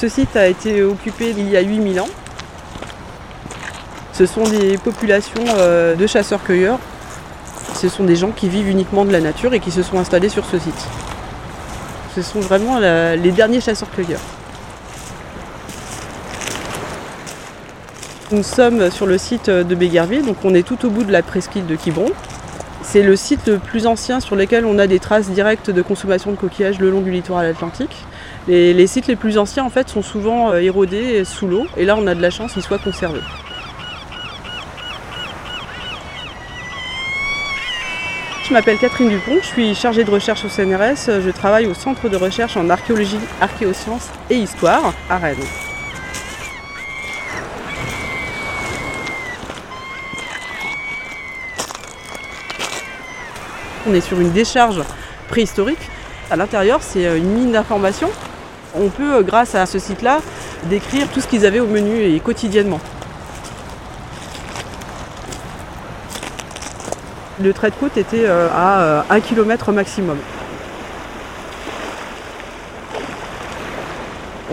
[0.00, 2.08] Ce site a été occupé il y a 8000 ans.
[4.14, 6.78] Ce sont des populations euh, de chasseurs-cueilleurs.
[7.74, 10.30] Ce sont des gens qui vivent uniquement de la nature et qui se sont installés
[10.30, 10.88] sur ce site.
[12.14, 14.22] Ce sont vraiment les derniers chasseurs-cueilleurs.
[18.32, 21.22] Nous sommes sur le site de Béguerville, donc on est tout au bout de la
[21.22, 22.10] presqu'île de Quiberon.
[22.82, 26.30] C'est le site le plus ancien sur lequel on a des traces directes de consommation
[26.32, 27.94] de coquillages le long du littoral atlantique.
[28.48, 31.96] Les, sites les plus anciens en fait sont souvent euh, érodés sous l'eau et là
[31.96, 33.20] on a de la chance qu'ils soient conservés.
[38.50, 42.08] Je m'appelle Catherine Dupont, je suis chargée de recherche au CNRS, je travaille au Centre
[42.08, 45.36] de recherche en archéologie, archéosciences et histoire à Rennes.
[53.90, 54.80] On est sur une décharge
[55.28, 55.90] préhistorique.
[56.30, 58.10] À l'intérieur, c'est euh, une mine d'informations.
[58.76, 60.20] On peut, euh, grâce à ce site-là,
[60.66, 62.78] décrire tout ce qu'ils avaient au menu et quotidiennement.
[67.42, 70.18] Le trait de côte était euh, à 1 km maximum.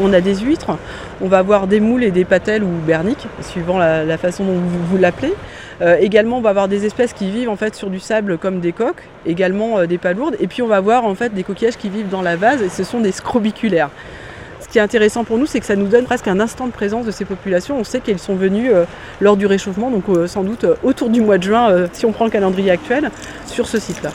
[0.02, 0.78] On a des huîtres,
[1.22, 4.86] on va avoir des moules et des patelles ou berniques, suivant la, façon dont vous,
[4.92, 5.34] vous l'appelez.
[5.82, 8.60] Euh, également, on va avoir des espèces qui vivent en fait sur du sable comme
[8.60, 10.36] des coques, également euh, des palourdes.
[10.40, 12.70] Et puis, on va avoir en fait des coquillages qui vivent dans la vase et
[12.70, 13.90] ce sont des scrobiculaires.
[14.60, 16.72] Ce qui est intéressant pour nous, c'est que ça nous donne presque un instant de
[16.72, 17.80] présence de ces populations.
[17.80, 18.86] On sait qu'elles sont venues euh,
[19.22, 22.32] lors du réchauffement, donc sans doute autour du mois de juin, si on prend le
[22.32, 23.12] calendrier actuel,
[23.46, 24.12] sur ce site-là.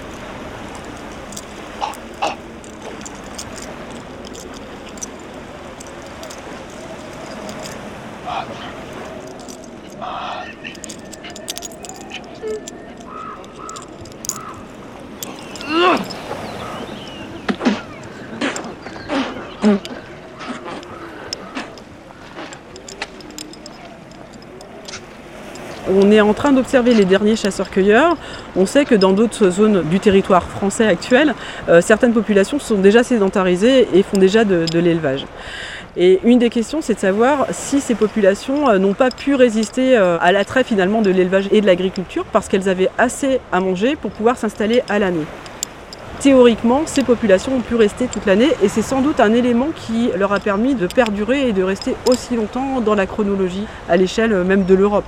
[26.22, 28.16] En train d'observer les derniers chasseurs-cueilleurs.
[28.56, 31.34] On sait que dans d'autres zones du territoire français actuel,
[31.68, 35.26] euh, certaines populations sont déjà sédentarisées et font déjà de, l'élevage.
[35.96, 39.96] Et une des questions, c'est de savoir si ces populations euh, n'ont pas pu résister
[39.96, 43.96] euh, à l'attrait finalement de l'élevage et de l'agriculture parce qu'elles avaient assez à manger
[43.96, 45.26] pour pouvoir s'installer à l'année.
[46.20, 50.10] Théoriquement, ces populations ont pu rester toute l'année et c'est sans doute un élément qui
[50.16, 54.32] leur a permis de perdurer et de rester aussi longtemps dans la chronologie à l'échelle
[54.44, 55.04] même de l'Europe.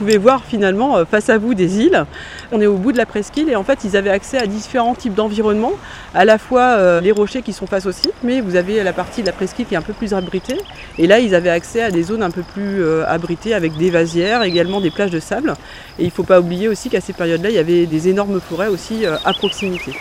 [0.00, 2.06] Vous pouvez voir finalement euh, face à vous des îles.
[2.52, 4.94] On est au bout de la presqu'île et en fait ils avaient accès à différents
[4.94, 5.74] types d'environnements,
[6.14, 8.94] à la fois euh, les rochers qui sont face au site, mais vous avez la
[8.94, 10.56] partie de la presqu'île qui est un peu plus abritée.
[10.96, 13.90] Et là ils avaient accès à des zones un peu plus euh, abritées avec des
[13.90, 15.52] vasières, également des plages de sable.
[15.98, 18.40] Et il ne faut pas oublier aussi qu'à ces périodes-là il y avait des énormes
[18.40, 19.92] forêts aussi à proximité.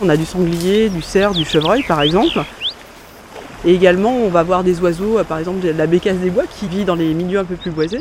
[0.00, 2.42] On a du sanglier, du cerf, du chevreuil par exemple.
[3.64, 6.66] Et également, on va voir des oiseaux, euh, par exemple la bécasse des bois qui
[6.66, 8.00] vit dans les milieux un peu plus boisés.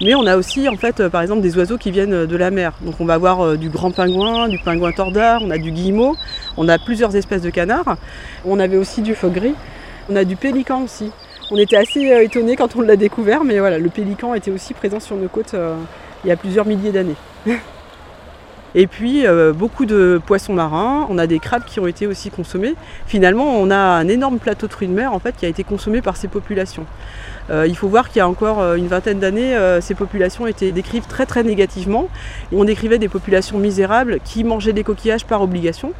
[0.00, 2.36] Mais on a aussi, en fait, euh, par exemple, des oiseaux qui viennent euh, de
[2.36, 2.72] la mer.
[2.80, 6.16] Donc on va avoir euh, du grand pingouin, du pingouin tordard, on a du guillemot,
[6.56, 7.96] on a plusieurs espèces de canards.
[8.44, 9.54] On avait aussi du phoque gris,
[10.10, 11.10] on a du pélican aussi.
[11.50, 14.98] On était assez étonnés quand on l'a découvert, mais voilà, le pélican était aussi présent
[14.98, 15.54] sur nos côtes
[16.24, 17.16] il y a plusieurs milliers d'années.
[18.74, 22.30] Et puis euh, beaucoup de poissons marins, on a des crabes qui ont été aussi
[22.30, 22.74] consommés.
[23.06, 25.62] Finalement, on a un énorme plateau de fruits de mer en fait qui a été
[25.62, 26.86] consommé par ces populations.
[27.50, 30.46] Euh, il faut voir qu'il y a encore euh, une vingtaine d'années, euh, ces populations
[30.46, 32.08] étaient décrites très très négativement.
[32.52, 35.92] On décrivait des populations misérables qui mangeaient des coquillages par obligation.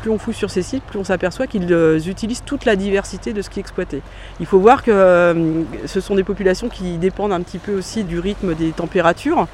[0.00, 1.72] Plus on fouille sur ces sites, plus on s'aperçoit qu'ils
[2.08, 4.00] utilisent toute la diversité de ce qui est exploité.
[4.38, 8.20] Il faut voir que ce sont des populations qui dépendent un petit peu aussi du
[8.20, 9.48] rythme des températures,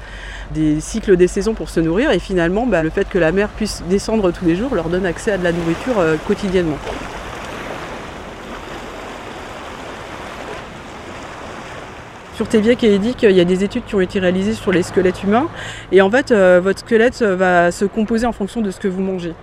[0.53, 3.49] des cycles des saisons pour se nourrir et finalement bah, le fait que la mer
[3.49, 5.95] puisse descendre tous les jours leur donne accès à de la nourriture
[6.27, 6.77] quotidiennement.
[12.35, 14.83] Sur Téviec et Edic, il y a des études qui ont été réalisées sur les
[14.83, 15.47] squelettes humains.
[15.93, 19.01] Et en fait, euh, votre squelette va se composer en fonction de ce que vous
[19.01, 19.33] mangez.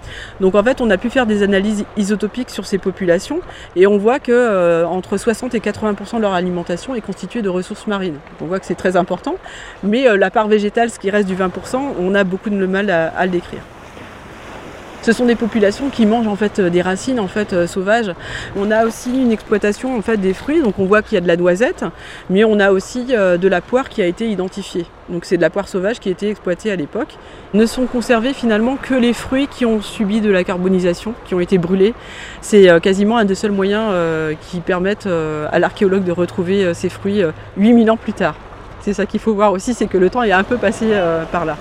[0.41, 3.41] Donc en fait, on a pu faire des analyses isotopiques sur ces populations
[3.77, 7.49] et on voit que euh, entre 60 et 80% de leur alimentation est constituée de
[7.49, 8.19] ressources marines.
[8.43, 9.37] On voit que c'est très important.
[9.83, 11.49] Mais euh, la part végétale, ce qui reste du 20%,
[11.99, 13.62] on a beaucoup de mal à le décrire.
[15.02, 18.12] Ce sont des populations qui mangent en fait des racines en fait sauvages.
[18.56, 21.20] On a aussi une exploitation en fait des fruits, donc on voit qu'il y a
[21.20, 21.84] de la noisette,
[22.31, 24.87] mais on a aussi de la poire qui a été identifiée.
[25.08, 27.19] Donc c'est de la poire sauvage qui a été exploitée à l'époque.
[27.52, 31.40] Ne sont conservés finalement que les fruits qui ont subi de la carbonisation, qui ont
[31.40, 31.94] été brûlés.
[32.40, 33.93] C'est quasiment un des seuls moyens
[34.40, 35.08] qui permettent
[35.50, 37.22] à l'archéologue de retrouver ces fruits
[37.56, 38.37] 8000 ans plus tard.
[38.82, 41.25] C'est ça qu'il faut voir aussi, c'est que le temps est un peu passé euh,
[41.31, 41.56] par là.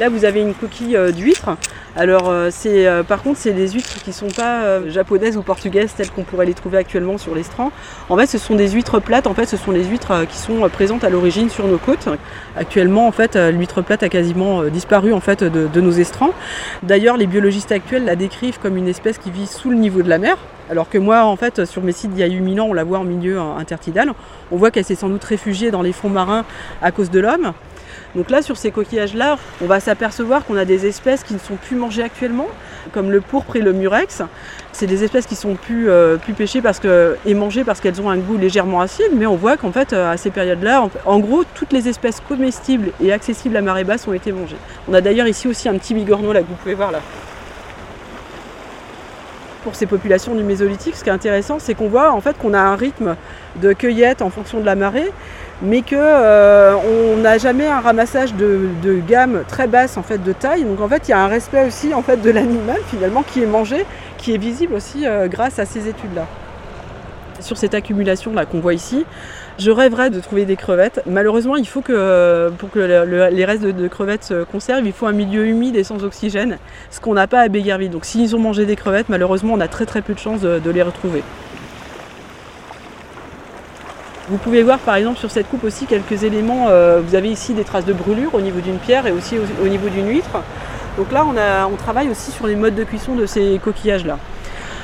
[0.00, 1.50] Là, vous avez une coquille euh, d'huître
[1.96, 5.92] alors euh, euh, par contre c'est des huîtres qui ne sont pas japonaises ou portugaises
[5.92, 7.72] telles qu'on pourrait les trouver actuellement sur les strands.
[8.08, 10.68] En fait ce sont des huîtres plates, en fait ce sont les huîtres qui sont
[10.72, 12.08] présentes à l'origine sur nos côtes.
[12.56, 16.32] Actuellement en fait l'huître plate a quasiment disparu en fait de, nos estrands.
[16.84, 20.08] D'ailleurs les biologistes actuels la décrivent comme une espèce qui vit sous le niveau de
[20.08, 20.38] la mer.
[20.70, 22.84] Alors que moi, en fait, sur mes sites d'il y a 8000 ans, on la
[22.84, 24.12] voit en milieu intertidal.
[24.52, 26.44] On voit qu'elle s'est sans doute réfugiée dans les fonds marins
[26.80, 27.52] à cause de l'homme.
[28.14, 31.56] Donc là, sur ces coquillages-là, on va s'apercevoir qu'on a des espèces qui ne sont
[31.56, 32.48] plus mangées actuellement,
[32.92, 34.22] comme le pourpre et le murex.
[34.72, 36.62] C'est des espèces qui sont plus, euh, pêchées
[37.26, 40.12] et mangées parce qu'elles ont un goût légèrement acide, mais on voit qu'en fait, euh,
[40.12, 44.12] à ces périodes-là, en, gros, toutes les espèces comestibles et accessibles à marée basse ont
[44.12, 44.56] été mangées.
[44.88, 47.00] On a d'ailleurs ici aussi un petit bigorneau là que vous pouvez voir là
[49.62, 52.54] pour ces populations du Mésolithique, ce qui est intéressant, c'est qu'on voit en fait qu'on
[52.54, 53.16] a un rythme
[53.56, 55.10] de cueillette en fonction de la marée,
[55.62, 58.68] mais qu'on euh, n'a jamais un ramassage de,
[59.06, 60.64] gamme très basse en fait de taille.
[60.64, 63.42] Donc en fait, il y a un respect aussi en fait de l'animal finalement qui
[63.42, 63.84] est mangé,
[64.18, 66.26] qui est visible aussi euh, grâce à ces études-là.
[67.40, 69.04] Sur cette accumulation là qu'on voit ici,
[69.58, 71.02] je rêverais de trouver des crevettes.
[71.06, 72.78] Malheureusement, il faut que pour que
[73.30, 76.58] les restes de, crevettes se conservent, il faut un milieu humide et sans oxygène,
[76.90, 77.90] ce qu'on n'a pas à Béguerville.
[77.90, 80.70] Donc s'ils ont mangé des crevettes, malheureusement, on a très très peu de chances de
[80.70, 81.22] les retrouver.
[84.30, 86.68] Vous pouvez voir par exemple sur cette coupe aussi quelques éléments.
[86.68, 89.66] Euh, vous avez ici des traces de brûlure au niveau d'une pierre et aussi au,
[89.66, 90.38] niveau d'une huître.
[90.96, 94.18] Donc là, on, travaille aussi sur les modes de cuisson de ces coquillages-là.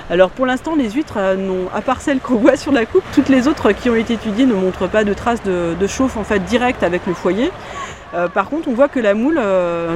[0.09, 3.29] Alors pour l'instant, les huîtres, euh, à part celles qu'on voit sur la coupe, toutes
[3.29, 6.41] les autres qui ont été étudiées ne montrent pas de traces de, chauffe en fait
[6.41, 7.51] directe avec le foyer.
[8.15, 9.41] Euh, par contre, on voit que la moule,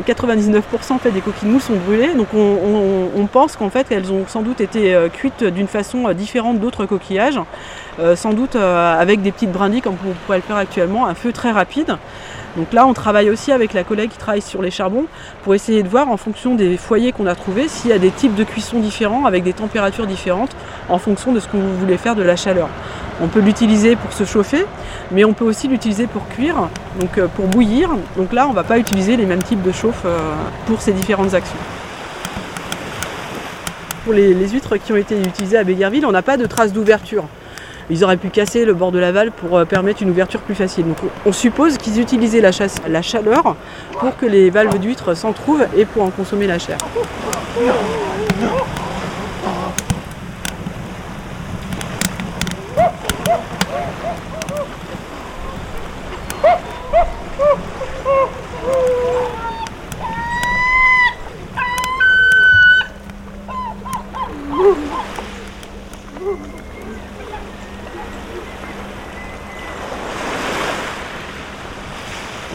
[0.06, 4.26] 99% fait, des coquilles de moule sont brûlées, donc on, pense qu'en fait elles ont
[4.26, 7.40] sans doute été cuites d'une façon différente d'autres coquillages.
[8.00, 11.14] Euh, sans doute euh, avec des petites brindilles comme vous pouvez le faire actuellement, un
[11.14, 11.96] feu très rapide.
[12.56, 15.06] Donc là, on travaille aussi avec la collègue qui travaille sur les charbons
[15.44, 18.10] pour essayer de voir en fonction des foyers qu'on a trouvés s'il y a des
[18.10, 20.50] types de cuisson différents avec des températures différentes
[20.88, 22.68] en fonction de ce que vous voulez faire de la chaleur.
[23.22, 24.64] On peut l'utiliser pour se chauffer,
[25.12, 26.56] mais on peut aussi l'utiliser pour cuire,
[26.98, 27.90] donc euh, pour bouillir.
[28.16, 30.04] Donc là, on ne va pas utiliser les mêmes types de chauffe
[30.66, 31.58] pour ces différentes actions.
[34.04, 36.72] Pour les, les huîtres qui ont été utilisées à Béguerville, on n'a pas de traces
[36.72, 37.24] d'ouverture
[37.90, 40.54] ils auraient pu casser le bord de la valve pour euh, permettre une ouverture plus
[40.54, 40.86] facile.
[40.86, 42.50] Donc on suppose qu'ils utilisaient la,
[42.88, 43.56] la chaleur
[43.98, 46.78] pour que les valves d'huîtres s'en trouvent et pour en consommer la chair.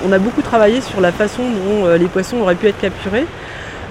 [0.05, 3.25] On a beaucoup travaillé sur la façon dont euh, les poissons auraient pu être capturés.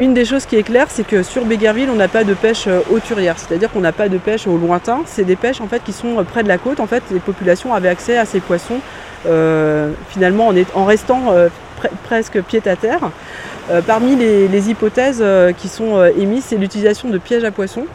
[0.01, 2.65] Une des choses qui est claire, c'est que sur Béguerville, on n'a pas de pêche
[2.67, 5.03] euh, hauturière, c'est-à-dire qu'on n'a pas de pêche au lointain.
[5.07, 6.81] C'est des pêches qui sont euh, près de la côte.
[6.81, 8.81] En fait, les populations avaient accès à ces poissons
[10.11, 11.33] finalement en, restant
[12.05, 13.11] presque pied à terre.
[13.71, 17.87] Euh, parmi les, hypothèses euh, qui sont euh, émises, c'est l'utilisation de pièges à poissons.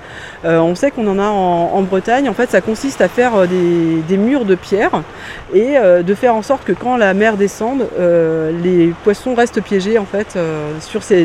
[0.44, 2.28] on sait qu'on en a en, Bretagne.
[2.28, 5.04] En fait, ça consiste à faire des, murs de pierre
[5.54, 10.06] et de faire en sorte que quand la mer descende, les poissons restent piégés en
[10.06, 10.38] fait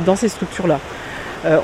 [0.06, 0.78] dans ces structures-là.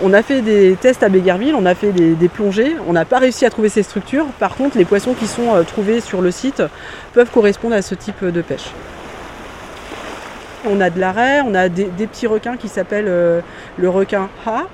[0.02, 3.18] on a fait des tests à Béguerville, on a fait des plongées, on n'a pas
[3.18, 4.26] réussi à trouver ces structures.
[4.38, 6.62] Par contre, les poissons qui sont trouvés sur le site
[7.14, 8.70] peuvent correspondre à ce type de pêche.
[10.68, 13.40] On a de l'arrêt, on a des, petits requins qui s'appellent euh,
[13.78, 14.66] le requin Ha.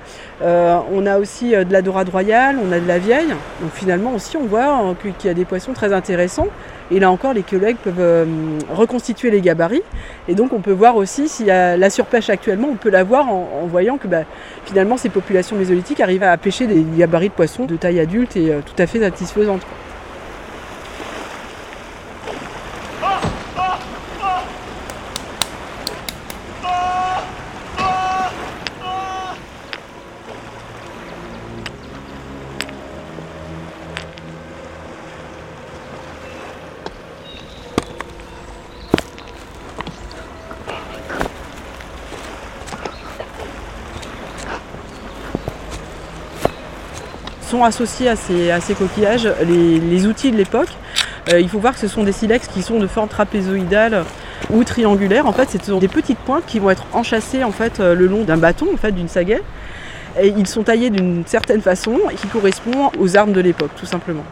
[0.43, 3.29] Euh, on a aussi euh, de la dorade royale, on a de la vieille.
[3.61, 6.49] Donc finalement aussi on voit qu'il y a des poissons très intéressants.
[6.91, 8.27] Et là encore les collègues peuvent
[8.71, 9.83] reconstituer les gabarits.
[10.27, 13.67] Et donc on peut voir aussi a la surpêche actuellement, on peut la voir en,
[13.67, 14.23] voyant que bah,
[14.65, 18.53] finalement ces populations mésolithiques arrivent à pêcher des gabarits de poissons de taille adulte et
[18.65, 19.63] tout à fait satisfaisantes.
[47.65, 50.69] Associés à ces, coquillages les, outils de l'époque.
[51.33, 54.05] Euh, il faut voir que ce sont des silex qui sont de forme trapézoïdale
[54.51, 55.27] ou triangulaire.
[55.27, 58.07] En fait, ce sont des petites pointes qui vont être enchâssées en fait, euh, le
[58.07, 59.43] long d'un bâton, en d'une sagaie.
[60.21, 64.25] Et ils sont taillés d'une certaine façon qui correspond aux armes de l'époque, tout simplement.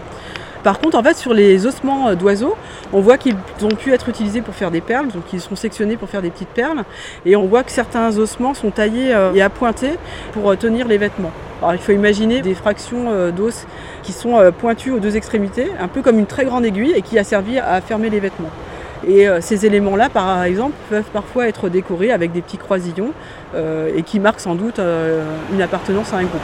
[0.64, 2.56] Par contre, en fait, sur les ossements euh, d'oiseaux,
[2.92, 5.96] on voit qu'ils ont pu être utilisés pour faire des perles, donc ils sont sectionnés
[5.96, 6.82] pour faire des petites perles.
[7.24, 9.92] Et on voit que certains ossements sont taillés et appointés
[10.32, 11.32] pour tenir les vêtements.
[11.60, 13.66] Alors, il faut imaginer des fractions d'os
[14.02, 17.18] qui sont pointues aux deux extrémités, un peu comme une très grande aiguille et qui
[17.18, 18.50] a servi à fermer les vêtements.
[19.06, 23.12] Et euh, ces éléments-là, par exemple, peuvent parfois être décorés avec des petits croisillons
[23.54, 26.40] euh, et qui marquent sans doute euh, une appartenance à un groupe.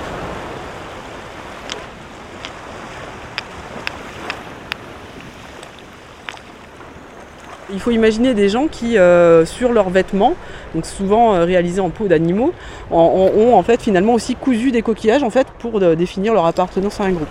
[7.73, 8.97] Il faut imaginer des gens qui,
[9.45, 10.35] sur leurs vêtements,
[10.83, 12.53] souvent réalisés en peau d'animaux,
[12.91, 15.23] ont, en fait finalement aussi cousu des coquillages
[15.59, 17.29] pour définir leur appartenance à un groupe.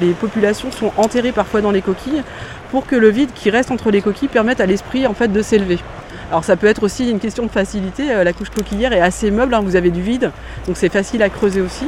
[0.00, 2.22] Les populations sont enterrées parfois dans les coquilles
[2.70, 5.40] pour que le vide qui reste entre les coquilles permette à l'esprit en fait de
[5.40, 5.78] s'élever.
[6.30, 9.30] Alors ça peut être aussi une question de facilité, euh, la couche coquillière est assez
[9.30, 10.30] meuble, hein, vous avez du vide,
[10.66, 11.86] donc c'est facile à creuser aussi.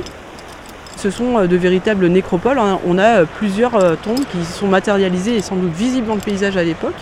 [0.97, 2.79] Ce sont euh, de véritables nécropoles, hein.
[2.87, 6.57] on a euh, plusieurs tombes qui sont matérialisées et sans doute visibles dans le paysage
[6.57, 6.95] à l'époque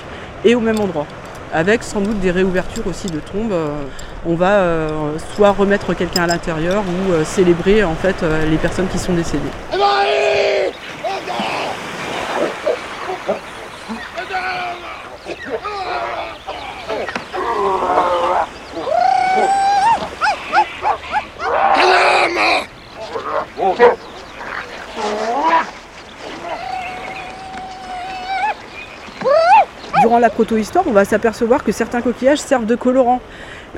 [0.44, 1.06] et au même endroit
[1.52, 3.54] avec sans doute des réouvertures aussi de tombes.
[4.26, 4.66] On va
[5.36, 9.52] soit remettre quelqu'un à l'intérieur ou célébrer en fait les personnes qui sont décédées.
[30.02, 33.20] Durant la protohistoire, on va s'apercevoir que certains coquillages servent de colorant.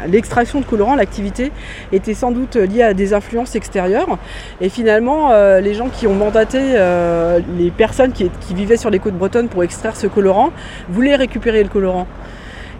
[0.08, 1.52] L'extraction de colorant, l'activité,
[1.92, 4.18] était sans doute liée à des influences extérieures.
[4.60, 8.98] Et finalement, euh, les gens qui ont mandaté euh, les personnes qui, vivaient sur les
[8.98, 10.50] côtes bretonnes pour extraire ce colorant
[10.88, 12.06] voulaient récupérer le colorant.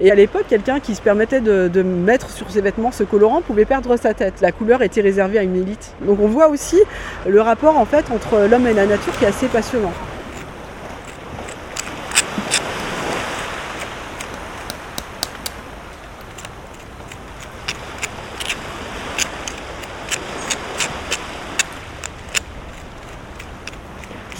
[0.01, 3.65] Et à l'époque, quelqu'un qui se permettait de, mettre sur ses vêtements ce colorant pouvait
[3.65, 4.41] perdre sa tête.
[4.41, 5.93] La couleur était réservée à une élite.
[6.03, 6.79] Donc on voit aussi
[7.27, 9.93] le rapport en fait entre l'homme et la nature qui est assez passionnant.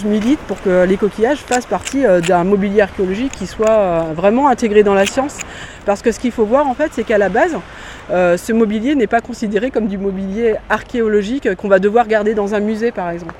[0.07, 4.47] Milite pour que les coquillages fassent partie euh, d'un mobilier archéologique qui soit euh, vraiment
[4.47, 5.37] intégré dans la science.
[5.85, 7.55] Parce que ce qu'il faut voir en fait, c'est qu'à la base,
[8.11, 12.55] euh, ce mobilier n'est pas considéré comme du mobilier archéologique qu'on va devoir garder dans
[12.55, 13.35] un musée par exemple.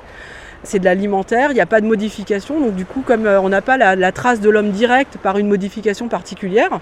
[0.64, 3.62] C'est de l'alimentaire, il n'y a pas de modification, donc du coup comme on n'a
[3.62, 6.80] pas la, trace de l'homme direct par une modification particulière,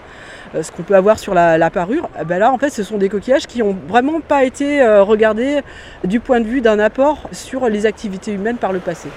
[0.60, 3.10] ce qu'on peut avoir sur la, parure, eh ben là en fait ce sont des
[3.10, 5.60] coquillages qui n'ont vraiment pas été regardés
[6.06, 9.10] du point de vue d'un apport sur les activités humaines par le passé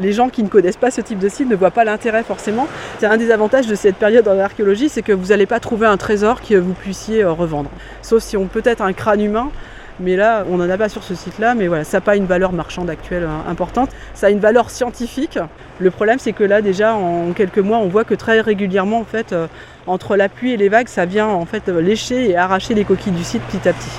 [0.00, 2.68] les gens qui ne connaissent pas ce type de site ne voient pas l'intérêt forcément.
[2.98, 5.86] C'est un des avantages de cette période en archéologie, c'est que vous n'allez pas trouver
[5.86, 7.70] un trésor que vous puissiez euh, revendre.
[8.02, 9.50] Sauf si on peut être un crâne humain,
[9.98, 12.26] mais là, on n'en a pas sur ce site-là, mais voilà, ça n'a pas une
[12.26, 13.90] valeur marchande actuelle euh, importante.
[14.14, 15.38] Ça a une valeur scientifique.
[15.78, 19.04] Le problème, c'est que là, déjà, en quelques mois, on voit que très régulièrement, en
[19.04, 19.46] fait, euh,
[19.86, 23.12] entre la pluie et les vagues, ça vient en fait lécher et arracher les coquilles
[23.12, 23.90] du site petit à petit.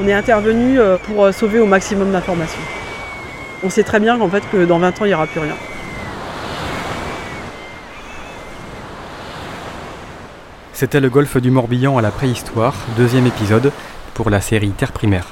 [0.00, 2.62] On est intervenu pour sauver au maximum d'informations
[3.62, 5.54] on sait très bien qu'en fait que dans 20 ans il n'y aura plus rien.
[10.72, 13.72] C'était le golfe du Morbihan à la préhistoire, deuxième épisode
[14.14, 15.28] pour la série Terre primaire.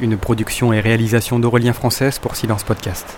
[0.00, 3.16] Une production et réalisation d'Aurélien Française pour Silence Podcast.